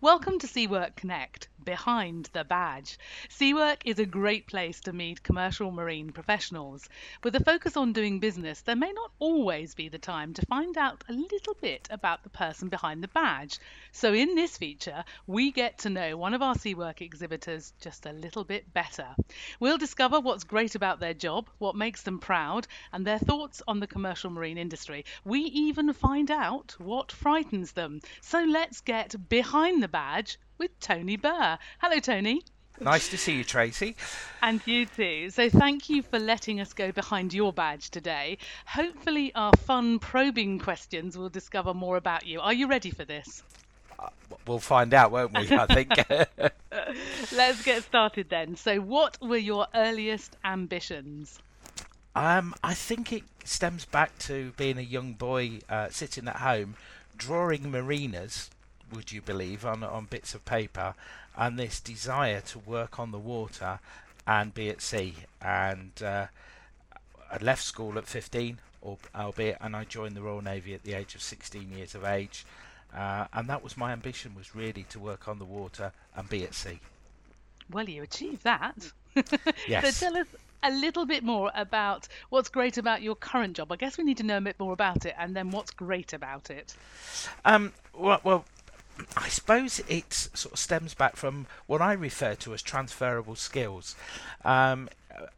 Welcome 0.00 0.38
to 0.38 0.46
Seawork 0.46 0.94
Connect, 0.94 1.48
Behind 1.64 2.30
the 2.32 2.44
Badge. 2.44 3.00
Seawork 3.28 3.84
is 3.84 3.98
a 3.98 4.06
great 4.06 4.46
place 4.46 4.78
to 4.82 4.92
meet 4.92 5.24
commercial 5.24 5.72
marine 5.72 6.12
professionals. 6.12 6.88
With 7.24 7.34
a 7.34 7.42
focus 7.42 7.76
on 7.76 7.92
doing 7.92 8.20
business, 8.20 8.60
there 8.60 8.76
may 8.76 8.92
not 8.92 9.10
always 9.18 9.74
be 9.74 9.88
the 9.88 9.98
time 9.98 10.34
to 10.34 10.46
find 10.46 10.78
out 10.78 11.02
a 11.08 11.12
little 11.12 11.54
bit 11.60 11.88
about 11.90 12.22
the 12.22 12.30
person 12.30 12.68
behind 12.68 13.02
the 13.02 13.08
badge. 13.08 13.58
So, 13.90 14.14
in 14.14 14.36
this 14.36 14.56
feature, 14.56 15.04
we 15.26 15.50
get 15.50 15.78
to 15.78 15.90
know 15.90 16.16
one 16.16 16.32
of 16.32 16.42
our 16.42 16.54
Seawork 16.54 17.02
exhibitors 17.02 17.72
just 17.80 18.06
a 18.06 18.12
little 18.12 18.44
bit 18.44 18.72
better. 18.72 19.08
We'll 19.58 19.78
discover 19.78 20.20
what's 20.20 20.44
great 20.44 20.76
about 20.76 21.00
their 21.00 21.12
job, 21.12 21.50
what 21.58 21.74
makes 21.74 22.02
them 22.02 22.20
proud, 22.20 22.68
and 22.92 23.04
their 23.04 23.18
thoughts 23.18 23.62
on 23.66 23.80
the 23.80 23.88
commercial 23.88 24.30
marine 24.30 24.58
industry. 24.58 25.04
We 25.24 25.40
even 25.40 25.92
find 25.92 26.30
out 26.30 26.76
what 26.78 27.10
frightens 27.10 27.72
them. 27.72 28.00
So, 28.20 28.44
let's 28.44 28.80
get 28.80 29.28
behind 29.28 29.82
the 29.82 29.87
badge 29.88 30.38
with 30.58 30.78
Tony 30.80 31.16
Birr. 31.16 31.58
Hello, 31.78 31.98
Tony. 31.98 32.42
Nice 32.80 33.08
to 33.08 33.18
see 33.18 33.36
you, 33.36 33.44
Tracy. 33.44 33.96
And 34.40 34.60
you 34.64 34.86
too. 34.86 35.30
So, 35.30 35.50
thank 35.50 35.88
you 35.88 36.02
for 36.02 36.18
letting 36.18 36.60
us 36.60 36.72
go 36.72 36.92
behind 36.92 37.34
your 37.34 37.52
badge 37.52 37.90
today. 37.90 38.38
Hopefully, 38.66 39.32
our 39.34 39.52
fun 39.56 39.98
probing 39.98 40.58
questions 40.60 41.18
will 41.18 41.28
discover 41.28 41.74
more 41.74 41.96
about 41.96 42.26
you. 42.26 42.40
Are 42.40 42.52
you 42.52 42.68
ready 42.68 42.90
for 42.90 43.04
this? 43.04 43.42
Uh, 43.98 44.10
we'll 44.46 44.60
find 44.60 44.94
out, 44.94 45.10
won't 45.10 45.36
we? 45.36 45.50
I 45.50 45.66
think. 45.66 45.90
Let's 47.32 47.62
get 47.64 47.82
started 47.82 48.28
then. 48.28 48.54
So, 48.54 48.78
what 48.78 49.18
were 49.20 49.36
your 49.36 49.66
earliest 49.74 50.36
ambitions? 50.44 51.40
Um, 52.14 52.54
I 52.62 52.74
think 52.74 53.12
it 53.12 53.24
stems 53.44 53.84
back 53.84 54.16
to 54.20 54.52
being 54.56 54.78
a 54.78 54.82
young 54.82 55.14
boy 55.14 55.60
uh, 55.68 55.88
sitting 55.90 56.28
at 56.28 56.36
home 56.36 56.76
drawing 57.16 57.70
marinas 57.70 58.50
would 58.92 59.12
you 59.12 59.20
believe, 59.20 59.64
on 59.64 59.82
on 59.82 60.06
bits 60.06 60.34
of 60.34 60.44
paper, 60.44 60.94
and 61.36 61.58
this 61.58 61.80
desire 61.80 62.40
to 62.40 62.58
work 62.58 62.98
on 62.98 63.12
the 63.12 63.18
water 63.18 63.78
and 64.26 64.52
be 64.52 64.68
at 64.68 64.82
sea. 64.82 65.14
And 65.40 65.92
uh, 66.02 66.26
I 67.32 67.38
left 67.40 67.62
school 67.62 67.96
at 67.98 68.06
15, 68.06 68.58
or, 68.82 68.98
albeit, 69.14 69.56
and 69.60 69.74
I 69.74 69.84
joined 69.84 70.14
the 70.14 70.22
Royal 70.22 70.42
Navy 70.42 70.74
at 70.74 70.82
the 70.82 70.92
age 70.92 71.14
of 71.14 71.22
16 71.22 71.70
years 71.72 71.94
of 71.94 72.04
age. 72.04 72.44
Uh, 72.94 73.26
and 73.32 73.48
that 73.48 73.62
was 73.62 73.76
my 73.76 73.92
ambition 73.92 74.34
was 74.34 74.54
really 74.54 74.84
to 74.90 74.98
work 74.98 75.28
on 75.28 75.38
the 75.38 75.44
water 75.44 75.92
and 76.16 76.28
be 76.28 76.44
at 76.44 76.54
sea. 76.54 76.80
Well, 77.70 77.88
you 77.88 78.02
achieved 78.02 78.44
that. 78.44 78.92
yes. 79.68 79.96
so 79.96 80.06
tell 80.06 80.18
us 80.18 80.26
a 80.62 80.70
little 80.70 81.06
bit 81.06 81.22
more 81.22 81.50
about 81.54 82.08
what's 82.30 82.48
great 82.48 82.78
about 82.78 83.02
your 83.02 83.14
current 83.14 83.56
job. 83.56 83.70
I 83.70 83.76
guess 83.76 83.98
we 83.98 84.04
need 84.04 84.16
to 84.18 84.22
know 84.22 84.38
a 84.38 84.40
bit 84.40 84.58
more 84.58 84.72
about 84.72 85.06
it, 85.06 85.14
and 85.18 85.36
then 85.36 85.50
what's 85.50 85.70
great 85.70 86.12
about 86.12 86.50
it. 86.50 86.74
Um, 87.44 87.72
well, 87.94 88.20
well, 88.24 88.44
I 89.16 89.28
suppose 89.28 89.80
it 89.88 90.12
sort 90.12 90.54
of 90.54 90.58
stems 90.58 90.94
back 90.94 91.16
from 91.16 91.46
what 91.66 91.80
I 91.80 91.92
refer 91.92 92.34
to 92.36 92.54
as 92.54 92.62
transferable 92.62 93.36
skills. 93.36 93.94
Um, 94.44 94.88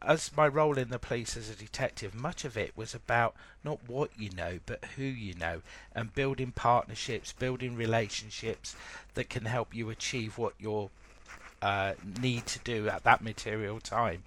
as 0.01 0.31
my 0.35 0.47
role 0.47 0.77
in 0.77 0.89
the 0.89 0.99
police 0.99 1.35
as 1.35 1.49
a 1.49 1.55
detective, 1.55 2.13
much 2.13 2.45
of 2.45 2.57
it 2.57 2.75
was 2.75 2.93
about 2.93 3.35
not 3.63 3.79
what 3.87 4.11
you 4.17 4.29
know, 4.31 4.59
but 4.65 4.83
who 4.95 5.03
you 5.03 5.33
know, 5.33 5.61
and 5.95 6.13
building 6.13 6.51
partnerships, 6.51 7.33
building 7.33 7.75
relationships 7.75 8.75
that 9.13 9.29
can 9.29 9.45
help 9.45 9.73
you 9.75 9.89
achieve 9.89 10.37
what 10.37 10.53
you 10.59 10.89
uh, 11.61 11.93
need 12.21 12.45
to 12.47 12.59
do 12.59 12.87
at 12.89 13.03
that 13.03 13.21
material 13.21 13.79
time. 13.79 14.23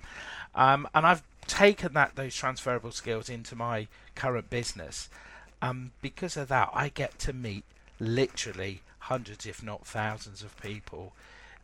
Um, 0.54 0.88
and 0.94 1.06
I've 1.06 1.22
taken 1.46 1.92
that 1.94 2.16
those 2.16 2.34
transferable 2.34 2.92
skills 2.92 3.28
into 3.28 3.56
my 3.56 3.88
current 4.14 4.50
business. 4.50 5.08
Um, 5.60 5.92
because 6.00 6.36
of 6.36 6.48
that, 6.48 6.70
I 6.72 6.88
get 6.88 7.18
to 7.20 7.32
meet 7.32 7.64
literally 7.98 8.82
hundreds, 9.04 9.46
if 9.46 9.62
not 9.62 9.86
thousands, 9.86 10.42
of 10.42 10.60
people 10.60 11.12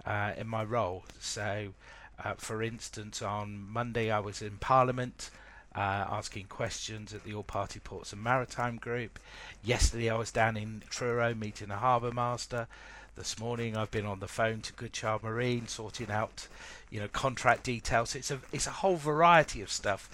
uh, 0.07 0.33
in 0.37 0.47
my 0.47 0.65
role. 0.65 1.05
So, 1.19 1.75
uh, 2.23 2.35
for 2.37 2.63
instance, 2.63 3.23
on 3.23 3.67
Monday 3.71 4.11
I 4.11 4.21
was 4.21 4.43
in 4.43 4.57
Parliament. 4.59 5.31
Uh, 5.73 6.05
asking 6.11 6.47
questions 6.47 7.15
at 7.15 7.23
the 7.23 7.33
All 7.33 7.45
Party 7.45 7.79
Ports 7.79 8.13
and 8.13 8.21
Maritime 8.25 8.77
Group. 8.77 9.21
Yesterday 9.63 10.11
I 10.11 10.17
was 10.17 10.33
down 10.33 10.57
in 10.57 10.83
Truro 10.91 11.33
meeting 11.33 11.71
a 11.71 11.77
harbour 11.77 12.11
master. 12.11 12.67
This 13.15 13.39
morning 13.39 13.77
I've 13.77 13.93
been 13.93 14.05
on 14.05 14.19
the 14.19 14.27
phone 14.27 14.63
to 14.63 14.73
Goodchild 14.73 15.23
Marine 15.23 15.69
sorting 15.69 16.11
out, 16.11 16.49
you 16.91 16.99
know, 16.99 17.07
contract 17.07 17.63
details. 17.63 18.17
It's 18.17 18.33
a 18.33 18.41
it's 18.51 18.67
a 18.67 18.83
whole 18.83 18.97
variety 18.97 19.63
of 19.63 19.71
stuff, 19.71 20.11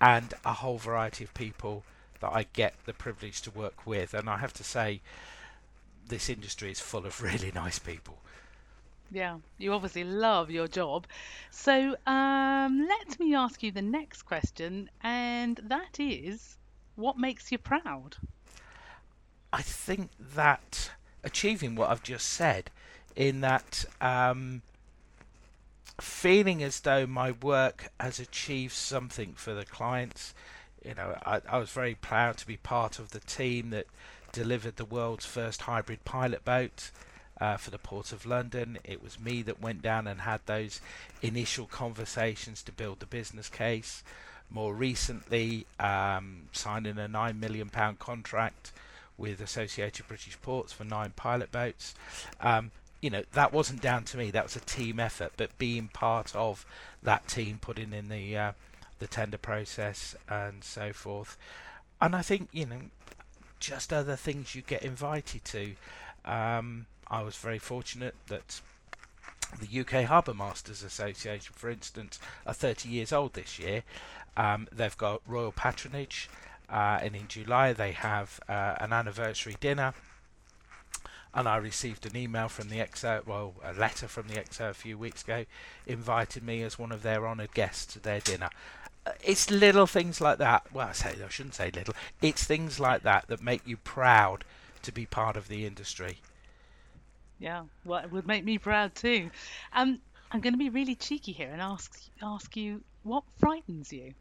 and 0.00 0.32
a 0.44 0.52
whole 0.52 0.78
variety 0.78 1.24
of 1.24 1.34
people 1.34 1.82
that 2.20 2.32
I 2.32 2.46
get 2.52 2.74
the 2.86 2.92
privilege 2.92 3.42
to 3.42 3.50
work 3.50 3.86
with. 3.86 4.14
And 4.14 4.28
I 4.30 4.38
have 4.38 4.52
to 4.54 4.64
say, 4.64 5.00
this 6.10 6.28
industry 6.28 6.70
is 6.70 6.80
full 6.80 7.06
of 7.06 7.22
really 7.30 7.52
nice 7.54 7.78
people. 7.78 8.18
Yeah, 9.12 9.38
you 9.58 9.72
obviously 9.72 10.04
love 10.04 10.50
your 10.50 10.68
job. 10.68 11.06
So 11.50 11.96
um, 12.06 12.86
let 12.86 13.18
me 13.18 13.34
ask 13.34 13.62
you 13.62 13.72
the 13.72 13.82
next 13.82 14.22
question, 14.22 14.88
and 15.02 15.60
that 15.64 15.98
is 15.98 16.58
what 16.94 17.18
makes 17.18 17.50
you 17.50 17.58
proud? 17.58 18.16
I 19.52 19.62
think 19.62 20.10
that 20.34 20.92
achieving 21.24 21.74
what 21.74 21.90
I've 21.90 22.02
just 22.02 22.28
said, 22.28 22.70
in 23.16 23.40
that 23.40 23.84
um, 24.00 24.62
feeling 26.00 26.62
as 26.62 26.80
though 26.80 27.06
my 27.06 27.32
work 27.32 27.90
has 27.98 28.20
achieved 28.20 28.74
something 28.74 29.34
for 29.34 29.54
the 29.54 29.64
clients. 29.64 30.34
You 30.84 30.94
know, 30.94 31.18
I, 31.26 31.40
I 31.48 31.58
was 31.58 31.70
very 31.70 31.94
proud 31.94 32.36
to 32.38 32.46
be 32.46 32.56
part 32.56 32.98
of 32.98 33.10
the 33.10 33.20
team 33.20 33.70
that 33.70 33.86
delivered 34.32 34.76
the 34.76 34.84
world's 34.84 35.26
first 35.26 35.62
hybrid 35.62 36.04
pilot 36.04 36.44
boat 36.44 36.90
uh, 37.40 37.56
for 37.56 37.70
the 37.70 37.78
Port 37.78 38.12
of 38.12 38.26
London. 38.26 38.78
It 38.84 39.02
was 39.02 39.18
me 39.18 39.42
that 39.42 39.62
went 39.62 39.82
down 39.82 40.06
and 40.06 40.20
had 40.20 40.40
those 40.46 40.80
initial 41.22 41.66
conversations 41.66 42.62
to 42.64 42.72
build 42.72 43.00
the 43.00 43.06
business 43.06 43.48
case. 43.48 44.02
More 44.50 44.74
recently, 44.74 45.66
um, 45.78 46.48
signing 46.52 46.98
a 46.98 47.08
£9 47.08 47.38
million 47.38 47.70
contract 47.98 48.72
with 49.16 49.40
Associated 49.40 50.08
British 50.08 50.40
Ports 50.40 50.72
for 50.72 50.84
nine 50.84 51.12
pilot 51.14 51.52
boats. 51.52 51.94
Um, 52.40 52.72
you 53.00 53.10
know, 53.10 53.22
that 53.32 53.52
wasn't 53.52 53.80
down 53.80 54.04
to 54.04 54.16
me, 54.16 54.30
that 54.30 54.44
was 54.44 54.56
a 54.56 54.60
team 54.60 54.98
effort, 54.98 55.32
but 55.36 55.56
being 55.58 55.88
part 55.88 56.34
of 56.34 56.66
that 57.02 57.28
team, 57.28 57.58
putting 57.60 57.92
in 57.92 58.08
the, 58.08 58.36
uh, 58.36 58.52
the 58.98 59.06
tender 59.06 59.38
process 59.38 60.14
and 60.28 60.64
so 60.64 60.92
forth. 60.92 61.38
And 62.00 62.16
I 62.16 62.22
think, 62.22 62.48
you 62.52 62.66
know, 62.66 62.80
just 63.60 63.92
other 63.92 64.16
things 64.16 64.54
you 64.54 64.62
get 64.62 64.82
invited 64.82 65.44
to. 65.44 65.74
Um, 66.24 66.86
I 67.08 67.22
was 67.22 67.36
very 67.36 67.58
fortunate 67.58 68.14
that 68.28 68.60
the 69.60 69.80
UK 69.80 70.04
Harbour 70.06 70.34
Masters 70.34 70.82
Association, 70.82 71.54
for 71.56 71.70
instance, 71.70 72.18
are 72.46 72.54
30 72.54 72.88
years 72.88 73.12
old 73.12 73.34
this 73.34 73.58
year. 73.58 73.82
Um, 74.36 74.68
they've 74.72 74.96
got 74.96 75.22
royal 75.26 75.52
patronage, 75.52 76.28
uh, 76.68 77.00
and 77.02 77.14
in 77.14 77.28
July 77.28 77.72
they 77.72 77.92
have 77.92 78.40
uh, 78.48 78.76
an 78.80 78.92
anniversary 78.92 79.56
dinner. 79.60 79.94
And 81.32 81.48
I 81.48 81.58
received 81.58 82.06
an 82.06 82.16
email 82.16 82.48
from 82.48 82.70
the 82.70 82.78
XO, 82.78 83.24
well, 83.24 83.54
a 83.64 83.72
letter 83.72 84.08
from 84.08 84.26
the 84.26 84.34
XO 84.34 84.70
a 84.70 84.74
few 84.74 84.98
weeks 84.98 85.22
ago, 85.22 85.44
invited 85.86 86.42
me 86.42 86.62
as 86.62 86.76
one 86.76 86.90
of 86.90 87.02
their 87.02 87.26
honoured 87.26 87.54
guests 87.54 87.92
to 87.92 88.00
their 88.00 88.18
dinner 88.18 88.50
it's 89.24 89.50
little 89.50 89.86
things 89.86 90.20
like 90.20 90.38
that. 90.38 90.66
Well, 90.72 90.88
I 90.88 90.92
say 90.92 91.14
I 91.24 91.28
shouldn't 91.28 91.54
say 91.54 91.70
little. 91.70 91.94
It's 92.20 92.44
things 92.44 92.78
like 92.78 93.02
that 93.02 93.26
that 93.28 93.42
make 93.42 93.66
you 93.66 93.76
proud 93.76 94.44
to 94.82 94.92
be 94.92 95.06
part 95.06 95.36
of 95.36 95.48
the 95.48 95.66
industry. 95.66 96.18
Yeah, 97.38 97.64
well, 97.84 98.04
it 98.04 98.12
would 98.12 98.26
make 98.26 98.44
me 98.44 98.58
proud 98.58 98.94
too. 98.94 99.30
Um, 99.72 100.00
I'm 100.30 100.40
going 100.40 100.52
to 100.52 100.58
be 100.58 100.68
really 100.68 100.94
cheeky 100.94 101.32
here 101.32 101.50
and 101.50 101.62
ask 101.62 101.98
ask 102.22 102.56
you 102.56 102.82
what 103.02 103.24
frightens 103.38 103.92
you. 103.92 104.14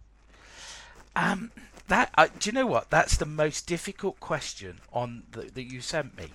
Um, 1.16 1.52
that 1.88 2.12
uh, 2.18 2.28
do 2.40 2.50
you 2.50 2.54
know 2.54 2.68
what? 2.68 2.90
That's 2.90 3.18
the 3.18 3.26
most 3.26 3.68
difficult 3.68 4.20
question 4.20 4.80
on 4.94 5.24
the, 5.32 5.42
that 5.54 5.64
you 5.64 5.82
sent 5.82 6.18
me, 6.18 6.28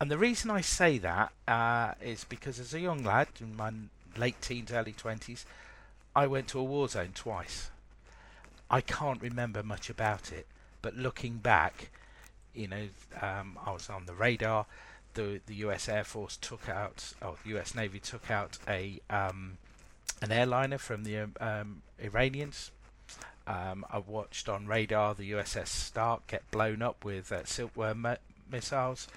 and 0.00 0.10
the 0.10 0.18
reason 0.18 0.50
I 0.50 0.60
say 0.60 0.98
that 0.98 1.32
uh, 1.46 1.94
is 2.02 2.24
because 2.24 2.60
as 2.60 2.74
a 2.74 2.80
young 2.80 3.02
lad 3.02 3.28
in 3.40 3.56
my 3.56 3.72
late 4.16 4.40
teens, 4.42 4.70
early 4.70 4.92
twenties, 4.92 5.46
I 6.14 6.26
went 6.26 6.48
to 6.48 6.58
a 6.58 6.64
war 6.64 6.88
zone 6.88 7.12
twice. 7.14 7.70
I 8.70 8.80
can't 8.80 9.20
remember 9.20 9.62
much 9.62 9.88
about 9.88 10.32
it, 10.32 10.46
but 10.82 10.94
looking 10.94 11.38
back, 11.38 11.90
you 12.54 12.68
know, 12.68 12.88
um, 13.20 13.58
I 13.64 13.72
was 13.72 13.88
on 13.88 14.06
the 14.06 14.14
radar. 14.14 14.66
The 15.14 15.40
the 15.46 15.54
U.S. 15.56 15.88
Air 15.88 16.04
Force 16.04 16.36
took 16.36 16.68
out, 16.68 17.12
oh, 17.22 17.36
the 17.42 17.50
U.S. 17.50 17.74
Navy 17.74 17.98
took 17.98 18.30
out 18.30 18.58
a 18.68 19.00
um, 19.08 19.58
an 20.20 20.32
airliner 20.32 20.78
from 20.78 21.04
the 21.04 21.18
um, 21.18 21.34
um 21.40 21.82
Iranians. 21.98 22.70
Um, 23.46 23.86
I 23.90 23.98
watched 23.98 24.48
on 24.50 24.66
radar 24.66 25.14
the 25.14 25.32
USS 25.32 25.68
Stark 25.68 26.26
get 26.26 26.50
blown 26.50 26.82
up 26.82 27.02
with 27.02 27.32
uh, 27.32 27.46
silkworm 27.46 28.06
missiles, 28.50 29.08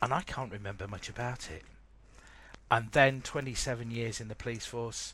and 0.00 0.14
I 0.14 0.22
can't 0.22 0.50
remember 0.50 0.88
much 0.88 1.10
about 1.10 1.50
it. 1.50 1.62
And 2.70 2.90
then 2.92 3.20
27 3.20 3.90
years 3.90 4.18
in 4.18 4.28
the 4.28 4.34
police 4.34 4.64
force, 4.64 5.12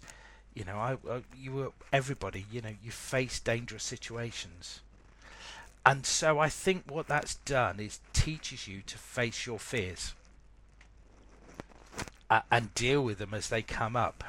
you 0.55 0.65
know, 0.65 0.77
I, 0.77 0.93
I, 1.09 1.23
you 1.37 1.53
were 1.53 1.73
everybody. 1.93 2.47
You 2.51 2.61
know, 2.63 2.75
you 2.83 2.91
face 2.91 3.41
dangerous 3.41 3.85
situations, 3.85 4.81
and 5.87 6.05
so 6.07 6.39
I 6.39 6.49
think 6.49 6.85
what 6.91 7.07
that's 7.09 7.37
done 7.37 7.81
is 7.81 8.01
teaches 8.13 8.69
you 8.69 8.83
to 8.87 8.99
face 8.99 9.47
your 9.47 9.59
fears. 9.59 10.15
uh, 12.31 12.43
and 12.51 12.73
deal 12.75 13.03
with 13.03 13.19
them 13.19 13.35
as 13.35 13.49
they 13.49 13.63
come 13.63 13.97
up. 13.97 14.23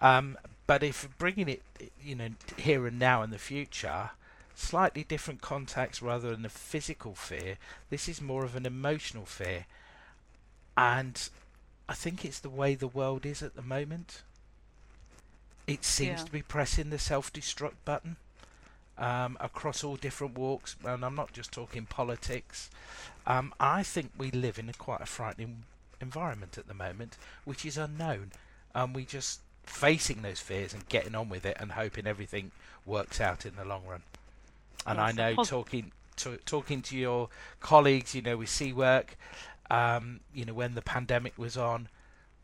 Um, 0.00 0.36
but 0.66 0.82
if 0.82 1.08
bringing 1.18 1.48
it, 1.48 1.62
you 2.04 2.14
know, 2.14 2.28
here 2.56 2.86
and 2.86 2.98
now 2.98 3.22
in 3.22 3.30
the 3.30 3.38
future, 3.38 4.10
slightly 4.54 5.02
different 5.04 5.40
contacts 5.40 6.02
rather 6.02 6.30
than 6.30 6.44
a 6.44 6.50
physical 6.50 7.14
fear. 7.14 7.56
This 7.90 8.08
is 8.08 8.20
more 8.20 8.44
of 8.44 8.54
an 8.54 8.66
emotional 8.66 9.24
fear, 9.24 9.66
and 10.76 11.28
I 11.88 11.94
think 11.94 12.24
it's 12.24 12.40
the 12.40 12.50
way 12.50 12.74
the 12.74 12.86
world 12.86 13.24
is 13.24 13.42
at 13.42 13.56
the 13.56 13.62
moment. 13.62 14.22
It 15.68 15.84
seems 15.84 16.20
Yeah. 16.20 16.24
to 16.26 16.32
be 16.32 16.42
pressing 16.42 16.90
the 16.90 16.98
self-destruct 16.98 17.74
button 17.84 18.16
um, 18.96 19.36
across 19.40 19.84
all 19.84 19.94
different 19.96 20.36
walks, 20.36 20.74
and 20.84 21.04
I'm 21.04 21.14
not 21.14 21.32
just 21.32 21.52
talking 21.52 21.86
politics. 21.86 22.68
Um, 23.26 23.54
I 23.60 23.82
think 23.84 24.10
we 24.18 24.30
live 24.32 24.58
in 24.58 24.68
a 24.68 24.72
quite 24.72 25.00
a 25.00 25.06
frightening 25.06 25.64
environment 26.00 26.58
at 26.58 26.66
the 26.66 26.74
moment, 26.74 27.16
which 27.44 27.64
is 27.64 27.76
unknown, 27.78 28.32
and 28.74 28.94
we 28.94 29.04
just 29.04 29.40
facing 29.62 30.22
those 30.22 30.40
fears 30.40 30.72
and 30.74 30.88
getting 30.88 31.14
on 31.14 31.28
with 31.28 31.44
it 31.44 31.56
and 31.60 31.72
hoping 31.72 32.06
everything 32.06 32.50
works 32.86 33.20
out 33.20 33.44
in 33.46 33.54
the 33.54 33.64
long 33.64 33.84
run. 33.86 34.02
And 34.86 34.98
I 35.00 35.12
know 35.12 35.34
pos- 35.36 35.48
talking 35.50 35.92
to 36.16 36.38
talking 36.38 36.82
to 36.82 36.96
your 36.96 37.28
colleagues, 37.60 38.14
you 38.14 38.22
know, 38.22 38.38
with 38.38 38.48
Seawork, 38.48 39.16
um, 39.70 40.20
you 40.34 40.44
know, 40.44 40.54
when 40.54 40.74
the 40.74 40.82
pandemic 40.82 41.36
was 41.38 41.56
on, 41.56 41.88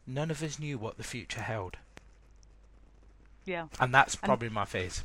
none 0.06 0.30
of 0.30 0.42
us 0.42 0.58
knew 0.58 0.76
what 0.78 0.98
the 0.98 1.02
future 1.04 1.40
held, 1.40 1.78
Yeah. 3.44 3.66
and 3.80 3.94
that's 3.94 4.14
And- 4.14 4.22
probably 4.22 4.48
my 4.48 4.64
fears. 4.64 5.04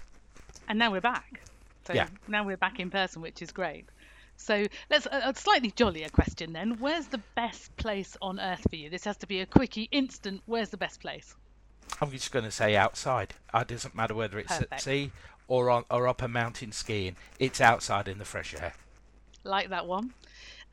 and 0.67 0.77
now 0.79 0.91
we're 0.91 1.01
back. 1.01 1.41
So 1.85 1.93
Yeah. 1.93 2.07
now 2.27 2.43
we're 2.43 2.57
back 2.57 2.79
in 2.79 2.89
person, 2.91 3.21
which 3.21 3.41
is 3.41 3.51
great. 3.51 3.85
So 4.37 4.67
let's 4.89 5.05
a, 5.07 5.29
a 5.29 5.35
slightly 5.35 5.71
jollier 5.71 6.09
question 6.09 6.53
then. 6.53 6.77
Where's 6.79 7.07
the 7.07 7.17
best 7.35 7.75
place 7.77 8.15
on 8.21 8.39
earth 8.39 8.65
for 8.69 8.75
you? 8.75 8.89
This 8.89 9.03
has 9.05 9.17
to 9.17 9.27
be 9.27 9.41
a 9.41 9.45
quickie, 9.45 9.89
instant. 9.91 10.41
Where's 10.45 10.69
the 10.69 10.77
best 10.77 11.01
place? 11.01 11.35
I'm 12.01 12.11
just 12.11 12.31
going 12.31 12.45
to 12.45 12.51
say 12.51 12.75
outside. 12.75 13.33
It 13.53 13.67
doesn't 13.67 13.95
matter 13.95 14.13
whether 14.13 14.37
it's 14.39 14.47
Perfect. 14.53 14.71
at 14.73 14.81
sea 14.81 15.11
or 15.47 15.69
on 15.71 15.83
or 15.89 16.07
up 16.07 16.21
a 16.21 16.27
mountain 16.27 16.71
skiing. 16.71 17.15
It's 17.39 17.59
outside 17.59 18.07
in 18.07 18.19
the 18.19 18.25
fresh 18.25 18.53
air. 18.53 18.73
Like 19.43 19.69
that 19.69 19.87
one. 19.87 20.13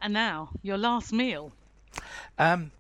And 0.01 0.13
now 0.13 0.51
your 0.63 0.77
last 0.77 1.13
meal. 1.13 1.53
Um, 2.39 2.71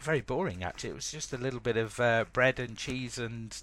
very 0.00 0.22
boring 0.22 0.64
actually. 0.64 0.90
It 0.90 0.94
was 0.94 1.12
just 1.12 1.32
a 1.32 1.36
little 1.38 1.60
bit 1.60 1.76
of 1.76 2.00
uh, 2.00 2.24
bread 2.32 2.58
and 2.58 2.76
cheese 2.78 3.18
and 3.18 3.56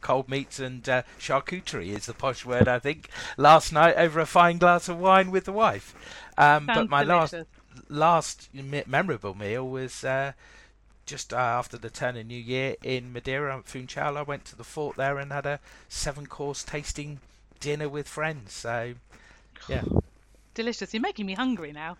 cold 0.00 0.28
meats 0.28 0.58
and 0.58 0.88
uh, 0.88 1.02
charcuterie 1.18 1.96
is 1.96 2.06
the 2.06 2.14
posh 2.14 2.44
word 2.44 2.68
I 2.68 2.78
think. 2.78 3.08
Last 3.36 3.72
night 3.72 3.96
over 3.96 4.20
a 4.20 4.26
fine 4.26 4.58
glass 4.58 4.88
of 4.88 4.98
wine 4.98 5.30
with 5.30 5.44
the 5.44 5.52
wife. 5.52 5.94
Um, 6.36 6.66
but 6.66 6.88
my 6.88 7.02
last 7.02 7.30
delicious. 7.30 7.48
last 7.88 8.54
me- 8.54 8.82
memorable 8.86 9.34
meal 9.34 9.68
was 9.68 10.04
uh, 10.04 10.32
just 11.06 11.32
uh, 11.32 11.36
after 11.36 11.76
the 11.76 11.90
turn 11.90 12.16
of 12.16 12.26
New 12.26 12.40
Year 12.40 12.76
in 12.82 13.12
Madeira 13.12 13.56
at 13.56 13.66
Funchal. 13.66 14.16
I 14.16 14.22
went 14.22 14.44
to 14.46 14.56
the 14.56 14.64
fort 14.64 14.96
there 14.96 15.18
and 15.18 15.32
had 15.32 15.46
a 15.46 15.60
seven 15.88 16.26
course 16.26 16.64
tasting 16.64 17.20
dinner 17.60 17.88
with 17.88 18.08
friends. 18.08 18.52
So 18.52 18.94
yeah. 19.68 19.82
Delicious. 20.54 20.94
You're 20.94 21.00
making 21.00 21.26
me 21.26 21.34
hungry 21.34 21.72
now. 21.72 21.96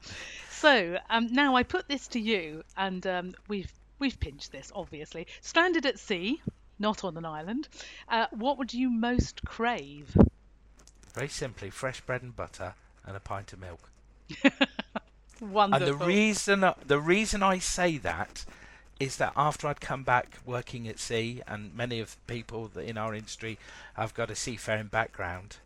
So 0.50 0.98
um, 1.10 1.32
now 1.32 1.56
I 1.56 1.62
put 1.64 1.88
this 1.88 2.06
to 2.08 2.20
you, 2.20 2.62
and 2.76 3.06
um, 3.06 3.34
we've 3.48 3.72
we've 3.98 4.18
pinched 4.18 4.52
this 4.52 4.70
obviously. 4.74 5.26
Stranded 5.40 5.86
at 5.86 5.98
sea, 5.98 6.40
not 6.84 7.02
on 7.02 7.16
an 7.16 7.24
island. 7.24 7.66
Uh, 8.08 8.26
what 8.30 8.58
would 8.58 8.74
you 8.74 8.90
most 8.90 9.42
crave? 9.46 10.14
Very 11.14 11.28
simply, 11.28 11.70
fresh 11.70 12.02
bread 12.02 12.22
and 12.22 12.36
butter 12.36 12.74
and 13.06 13.16
a 13.16 13.20
pint 13.20 13.54
of 13.54 13.60
milk. 13.60 13.88
Wonderful. 15.40 15.88
And 15.88 16.00
the 16.00 16.04
reason 16.04 16.72
the 16.86 17.00
reason 17.00 17.42
I 17.42 17.58
say 17.58 17.96
that 17.98 18.44
is 19.00 19.16
that 19.16 19.32
after 19.34 19.66
I'd 19.66 19.80
come 19.80 20.04
back 20.04 20.38
working 20.44 20.86
at 20.86 20.98
sea, 20.98 21.42
and 21.48 21.74
many 21.74 22.00
of 22.00 22.10
the 22.10 22.32
people 22.32 22.70
in 22.78 22.98
our 22.98 23.14
industry 23.14 23.58
have 23.94 24.14
got 24.14 24.30
a 24.30 24.36
seafaring 24.36 24.86
background, 24.86 25.56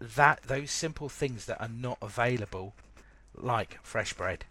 that 0.00 0.42
those 0.42 0.70
simple 0.70 1.08
things 1.08 1.46
that 1.46 1.60
are 1.60 1.68
not 1.68 1.98
available, 2.02 2.74
like 3.34 3.78
fresh 3.82 4.12
bread, 4.12 4.44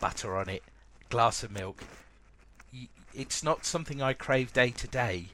butter 0.00 0.34
on 0.36 0.48
it, 0.48 0.62
glass 1.10 1.44
of 1.44 1.52
milk, 1.52 1.84
it's 3.14 3.42
not 3.42 3.64
something 3.64 4.02
I 4.02 4.12
crave 4.12 4.52
day 4.52 4.70
to 4.70 4.88
day. 4.88 5.26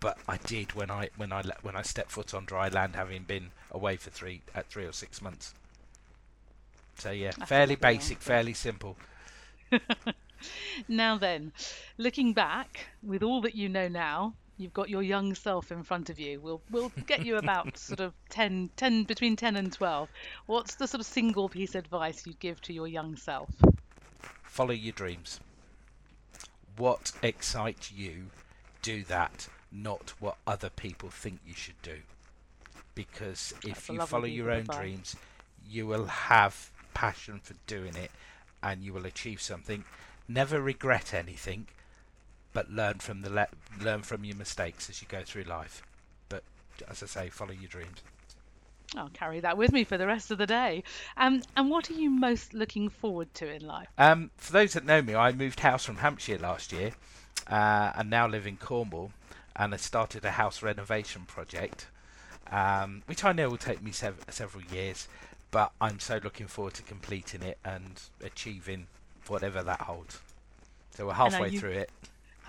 But 0.00 0.18
I 0.26 0.38
did 0.38 0.72
when 0.72 0.90
I 0.90 1.10
when 1.16 1.32
I 1.32 1.42
when 1.62 1.76
I 1.76 1.82
stepped 1.82 2.10
foot 2.10 2.32
on 2.32 2.46
dry 2.46 2.68
land, 2.68 2.96
having 2.96 3.24
been 3.24 3.50
away 3.70 3.96
for 3.96 4.10
three 4.10 4.40
at 4.54 4.66
three 4.68 4.86
or 4.86 4.92
six 4.92 5.20
months. 5.20 5.54
So 6.96 7.10
yeah, 7.10 7.32
a 7.40 7.46
fairly 7.46 7.76
basic, 7.76 8.18
fairly 8.18 8.54
simple. 8.54 8.96
Now 10.88 11.18
then, 11.18 11.52
looking 11.98 12.32
back 12.32 12.86
with 13.02 13.22
all 13.22 13.42
that 13.42 13.54
you 13.54 13.68
know 13.68 13.88
now, 13.88 14.34
you've 14.56 14.72
got 14.72 14.88
your 14.88 15.02
young 15.02 15.34
self 15.34 15.70
in 15.70 15.82
front 15.82 16.08
of 16.08 16.18
you. 16.18 16.40
We'll 16.40 16.62
we'll 16.70 16.92
get 17.06 17.26
you 17.26 17.36
about 17.36 17.76
sort 17.88 18.00
of 18.00 18.14
10, 18.30 18.70
10 18.76 19.04
between 19.04 19.36
10 19.36 19.56
and 19.56 19.72
12. 19.72 20.08
What's 20.46 20.76
the 20.76 20.86
sort 20.86 21.00
of 21.00 21.06
single 21.06 21.48
piece 21.48 21.74
of 21.74 21.84
advice 21.84 22.26
you'd 22.26 22.38
give 22.38 22.60
to 22.62 22.72
your 22.72 22.88
young 22.88 23.16
self? 23.16 23.50
Follow 24.42 24.72
your 24.72 24.92
dreams. 24.92 25.40
What 26.80 27.12
excites 27.22 27.92
you, 27.92 28.30
do 28.80 29.04
that, 29.04 29.48
not 29.70 30.14
what 30.18 30.36
other 30.46 30.70
people 30.70 31.10
think 31.10 31.40
you 31.46 31.52
should 31.52 31.80
do. 31.82 31.98
Because 32.94 33.52
if 33.62 33.90
you 33.90 34.00
follow 34.00 34.24
your 34.24 34.50
own 34.50 34.64
dreams, 34.64 35.14
you 35.68 35.86
will 35.86 36.06
have 36.06 36.70
passion 36.94 37.40
for 37.42 37.52
doing 37.66 37.94
it 37.96 38.10
and 38.62 38.82
you 38.82 38.94
will 38.94 39.04
achieve 39.04 39.42
something. 39.42 39.84
Never 40.26 40.58
regret 40.58 41.12
anything, 41.12 41.66
but 42.54 42.70
learn 42.70 42.98
from 42.98 43.20
the 43.20 43.30
le- 43.30 43.48
learn 43.78 44.00
from 44.00 44.24
your 44.24 44.36
mistakes 44.36 44.88
as 44.88 45.02
you 45.02 45.08
go 45.08 45.22
through 45.22 45.44
life. 45.44 45.82
But 46.30 46.44
as 46.88 47.02
I 47.02 47.06
say, 47.06 47.28
follow 47.28 47.52
your 47.52 47.68
dreams. 47.68 47.98
I'll 48.96 49.08
carry 49.10 49.40
that 49.40 49.56
with 49.56 49.72
me 49.72 49.84
for 49.84 49.96
the 49.96 50.06
rest 50.06 50.30
of 50.30 50.38
the 50.38 50.46
day. 50.46 50.82
Um, 51.16 51.42
and 51.56 51.70
what 51.70 51.90
are 51.90 51.94
you 51.94 52.10
most 52.10 52.54
looking 52.54 52.88
forward 52.88 53.32
to 53.34 53.48
in 53.48 53.66
life? 53.66 53.88
Um, 53.98 54.30
for 54.36 54.52
those 54.52 54.72
that 54.72 54.84
know 54.84 55.00
me, 55.00 55.14
I 55.14 55.32
moved 55.32 55.60
house 55.60 55.84
from 55.84 55.96
Hampshire 55.96 56.38
last 56.38 56.72
year, 56.72 56.92
uh, 57.48 57.92
and 57.94 58.10
now 58.10 58.26
live 58.26 58.46
in 58.46 58.56
Cornwall, 58.56 59.12
and 59.54 59.72
I 59.72 59.76
started 59.76 60.24
a 60.24 60.32
house 60.32 60.62
renovation 60.62 61.22
project, 61.26 61.86
um, 62.50 63.02
which 63.06 63.24
I 63.24 63.32
know 63.32 63.48
will 63.50 63.56
take 63.58 63.82
me 63.82 63.92
sev- 63.92 64.24
several 64.28 64.64
years, 64.64 65.06
but 65.52 65.72
I'm 65.80 66.00
so 66.00 66.20
looking 66.22 66.46
forward 66.48 66.74
to 66.74 66.82
completing 66.82 67.42
it 67.42 67.58
and 67.64 68.00
achieving 68.24 68.86
whatever 69.28 69.62
that 69.62 69.82
holds. 69.82 70.20
So 70.96 71.06
we're 71.06 71.14
halfway 71.14 71.50
you- 71.50 71.60
through 71.60 71.70
it. 71.72 71.90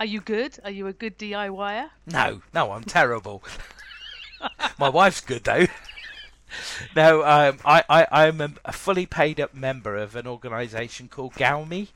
Are 0.00 0.06
you 0.06 0.20
good? 0.20 0.58
Are 0.64 0.70
you 0.70 0.88
a 0.88 0.92
good 0.92 1.16
DIYer? 1.18 1.90
No, 2.06 2.42
no, 2.52 2.72
I'm 2.72 2.82
terrible. 2.82 3.44
My 4.78 4.88
wife's 4.88 5.20
good 5.20 5.44
though. 5.44 5.66
no, 6.96 7.24
um, 7.24 7.58
I, 7.64 7.84
I, 7.88 8.06
I'm 8.10 8.40
a, 8.40 8.50
a 8.64 8.72
fully 8.72 9.06
paid 9.06 9.40
up 9.40 9.54
member 9.54 9.96
of 9.96 10.16
an 10.16 10.26
organisation 10.26 11.08
called 11.08 11.34
GAUMI. 11.34 11.88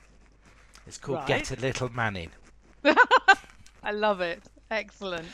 It's 0.85 0.97
called 0.97 1.19
Right. 1.19 1.27
Get 1.27 1.51
a 1.51 1.59
Little 1.59 1.89
Man 1.89 2.15
In. 2.15 2.29
I 3.83 3.91
love 3.91 4.21
it. 4.21 4.41
Excellent. 4.71 5.27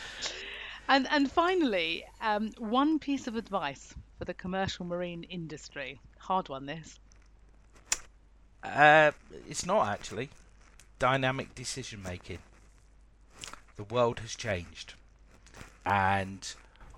And 0.88 1.08
and 1.10 1.32
finally, 1.32 2.04
um, 2.22 2.52
one 2.58 3.00
piece 3.00 3.28
of 3.28 3.36
advice 3.36 3.94
for 4.18 4.26
the 4.26 4.34
commercial 4.34 4.86
marine 4.86 5.24
industry. 5.24 6.00
Hard 6.20 6.50
one, 6.50 6.66
this. 6.66 7.00
Uh, 8.64 9.12
it's 9.50 9.66
not 9.66 9.88
actually. 9.88 10.30
Dynamic 11.00 11.54
decision 11.56 12.02
making. 12.04 12.40
The 13.76 13.84
world 13.84 14.20
has 14.20 14.36
changed. 14.36 14.94
And 15.86 16.54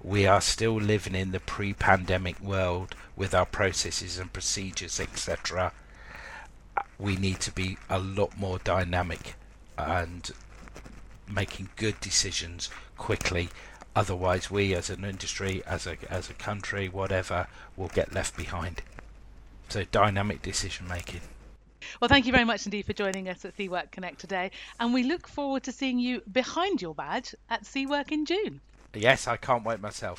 we 0.05 0.27
are 0.27 0.39
still 0.39 0.75
living 0.75 1.15
in 1.15 1.31
the 1.31 1.39
pre 1.39 1.73
pandemic 1.73 2.39
world 2.39 2.95
with 3.15 3.33
our 3.33 3.45
processes 3.45 4.19
and 4.19 4.31
procedures, 4.31 4.99
etc. 4.99 5.73
We 6.99 7.15
need 7.15 7.39
to 7.39 7.51
be 7.51 7.79
a 7.89 7.97
lot 7.97 8.37
more 8.37 8.59
dynamic 8.59 9.33
and 9.79 10.29
making 11.27 11.69
good 11.75 11.99
decisions 12.01 12.69
quickly. 12.97 13.49
Otherwise, 13.95 14.51
we 14.51 14.75
as 14.75 14.91
an 14.91 15.03
industry, 15.03 15.63
as 15.65 15.87
a, 15.87 15.97
as 16.07 16.29
a 16.29 16.33
country, 16.33 16.87
whatever, 16.87 17.47
will 17.75 17.87
get 17.87 18.13
left 18.13 18.37
behind. 18.37 18.83
So, 19.69 19.85
dynamic 19.85 20.43
decision 20.43 20.87
making. 20.87 21.21
Well, 21.99 22.09
thank 22.09 22.27
you 22.27 22.31
very 22.31 22.45
much 22.45 22.65
indeed 22.65 22.85
for 22.85 22.93
joining 22.93 23.27
us 23.27 23.43
at 23.43 23.55
Seawork 23.57 23.91
Connect 23.91 24.19
today, 24.19 24.51
and 24.79 24.93
we 24.93 25.01
look 25.01 25.27
forward 25.27 25.63
to 25.63 25.71
seeing 25.71 25.97
you 25.97 26.21
behind 26.31 26.79
your 26.79 26.93
badge 26.93 27.33
at 27.49 27.65
Seawork 27.65 28.11
in 28.11 28.25
June. 28.25 28.61
Yes, 28.95 29.27
I 29.27 29.37
can't 29.37 29.65
wait 29.65 29.81
myself. 29.81 30.13